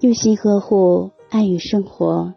[0.00, 2.32] 用心呵护，爱与生活。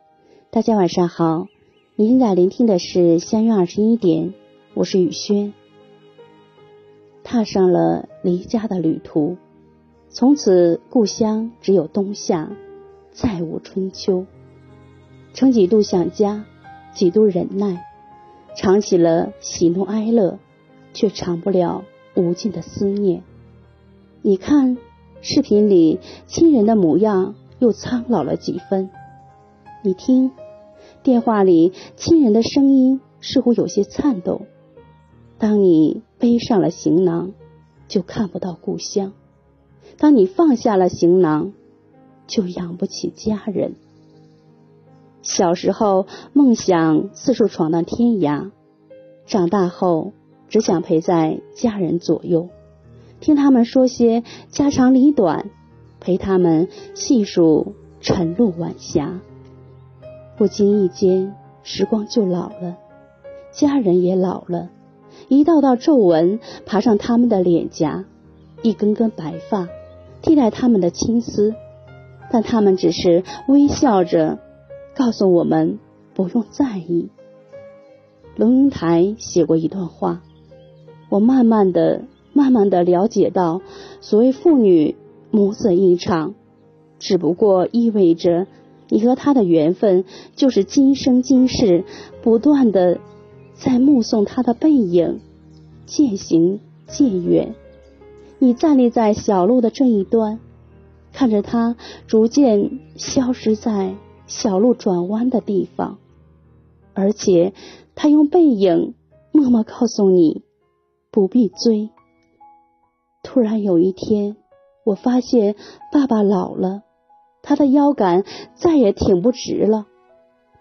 [0.49, 1.45] 大家晚上好，
[1.95, 4.33] 您现在聆听的是相约二十一点，
[4.73, 5.53] 我是雨轩。
[7.23, 9.37] 踏上了离家的旅途，
[10.09, 12.51] 从此故乡只有冬夏，
[13.11, 14.25] 再无春秋。
[15.35, 16.45] 曾几度想家，
[16.95, 17.85] 几度忍耐，
[18.55, 20.39] 尝起了喜怒哀乐，
[20.95, 21.83] 却尝不了
[22.15, 23.21] 无尽的思念。
[24.23, 24.79] 你看，
[25.21, 27.35] 视频里亲人的模样。
[27.61, 28.89] 又苍老了几分。
[29.83, 30.31] 你听，
[31.03, 34.41] 电话里亲人的声音似乎有些颤抖。
[35.37, 37.33] 当你背上了行囊，
[37.87, 39.11] 就看不到故乡；
[39.99, 41.53] 当你放下了行囊，
[42.25, 43.75] 就养不起家人。
[45.21, 48.49] 小时候梦想四处闯荡天涯，
[49.27, 50.13] 长大后
[50.49, 52.49] 只想陪在家人左右，
[53.19, 55.51] 听他们说些家长里短。
[56.01, 59.21] 陪他们细数晨露晚霞，
[60.35, 62.75] 不经意间，时光就老了，
[63.51, 64.69] 家人也老了，
[65.27, 68.05] 一道道皱纹爬上他们的脸颊，
[68.63, 69.69] 一根根白发
[70.23, 71.53] 替代他们的青丝，
[72.31, 74.39] 但他们只是微笑着
[74.95, 75.77] 告诉我们
[76.15, 77.09] 不用在意。
[78.35, 80.23] 龙应台写过一段话，
[81.09, 82.01] 我慢慢的、
[82.33, 83.61] 慢慢的了解到，
[83.99, 84.95] 所谓妇女。
[85.31, 86.35] 母子一场，
[86.99, 88.47] 只不过意味着
[88.89, 90.03] 你和他的缘分
[90.35, 91.85] 就是今生今世
[92.21, 92.99] 不断的
[93.53, 95.21] 在目送他的背影
[95.85, 97.55] 渐行渐远。
[98.39, 100.39] 你站立在小路的这一端，
[101.13, 101.77] 看着他
[102.07, 103.95] 逐渐消失在
[104.27, 105.97] 小路转弯的地方，
[106.93, 107.53] 而且
[107.95, 108.95] 他用背影
[109.31, 110.43] 默默告诉你
[111.09, 111.89] 不必追。
[113.23, 114.35] 突然有一天。
[114.83, 115.55] 我发现
[115.91, 116.81] 爸爸老了，
[117.41, 118.23] 他的腰杆
[118.55, 119.85] 再也挺不直了，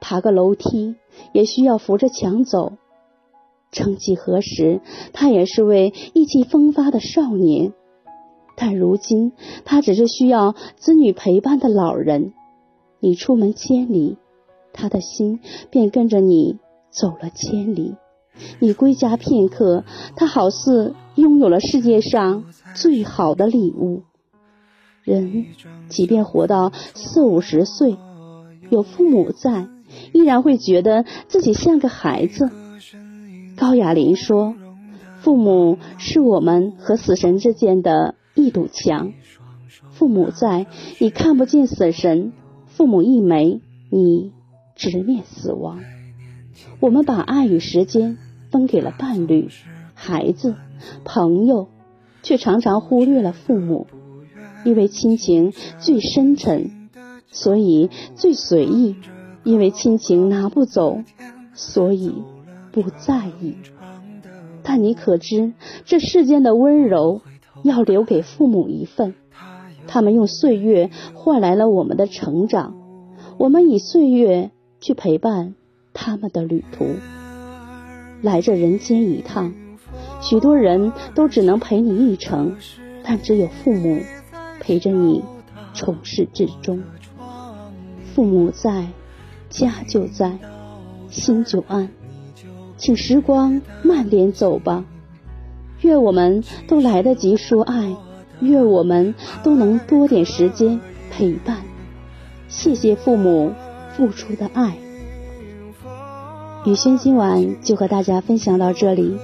[0.00, 0.97] 爬个楼梯
[1.32, 2.72] 也需要扶着墙走。
[3.72, 4.81] 曾几何时，
[5.12, 7.72] 他也是位意气风发的少年，
[8.56, 9.32] 但如今
[9.64, 12.32] 他只是需要子女陪伴的老人。
[12.98, 14.19] 你出门千里，
[14.72, 16.58] 他的心便跟着你
[16.91, 17.94] 走了千里；
[18.58, 19.84] 你归家片刻，
[20.16, 22.44] 他好似拥有了世界上
[22.75, 24.02] 最好的礼物。
[25.05, 25.47] 人
[25.88, 27.97] 即便活到四五十岁，
[28.69, 29.66] 有父母在，
[30.12, 32.50] 依然会觉得自己像个孩子。
[33.56, 34.55] 高亚麟说
[35.21, 39.12] ：“父母是我们和死神之间的一堵墙，
[39.91, 40.66] 父母在，
[40.99, 42.32] 你看不见死神；
[42.67, 44.32] 父母一没，你
[44.77, 45.81] 直面死亡。
[46.78, 48.19] 我们把爱与时间
[48.50, 49.49] 分给了伴侣、
[49.94, 50.56] 孩子、
[51.05, 51.69] 朋友，
[52.22, 53.87] 却常常忽略了父母。”
[54.65, 56.88] 因为亲情最深沉，
[57.31, 58.94] 所以最随意；
[59.44, 61.03] 因为亲情拿不走，
[61.54, 62.22] 所以
[62.72, 63.56] 不在意。
[64.62, 65.54] 但你可知，
[65.84, 67.22] 这世间的温柔
[67.62, 69.15] 要留给父母一份。
[69.87, 72.75] 他们用岁月换来了我们的成长，
[73.38, 74.50] 我们以岁月
[74.81, 75.54] 去陪伴
[75.94, 76.84] 他们的旅途。
[78.22, 79.54] 来这人间一趟，
[80.20, 82.56] 许多人都只能陪你一程，
[83.03, 84.00] 但只有父母。
[84.60, 85.25] 陪着你
[85.75, 86.82] 从始至终，
[88.15, 88.87] 父母在，
[89.48, 90.38] 家就在，
[91.10, 91.88] 心就安。
[92.76, 94.84] 请时光慢点走吧，
[95.81, 97.97] 愿我们都来得及说爱，
[98.41, 101.59] 愿我们都能多点时间陪伴。
[102.49, 103.53] 谢谢父母
[103.97, 104.76] 付出的爱。
[106.66, 109.16] 雨轩今晚就和大家分享到这里。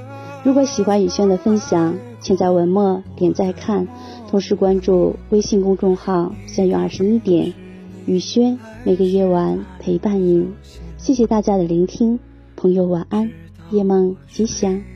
[0.42, 3.88] 如果喜欢雨轩的分享，请在文末点赞看。
[4.28, 7.54] 同时关注微信公众号“三月二十一点”，
[8.06, 10.52] 雨轩每个夜晚陪伴您。
[10.98, 12.18] 谢谢大家的聆听，
[12.56, 13.30] 朋友晚安，
[13.70, 14.95] 夜梦吉祥。